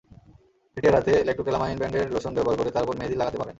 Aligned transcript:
এটি 0.77 0.85
এড়াতে 0.87 1.11
ল্যাকটোক্যালামাইন 1.27 1.77
ব্র্যান্ডের 1.77 2.11
লোশন 2.13 2.33
ব্যবহার 2.35 2.57
করে 2.59 2.69
তার 2.71 2.83
ওপর 2.85 2.97
মেহেদি 2.97 3.15
লাগাতে 3.17 3.37
পারেন। 3.37 3.49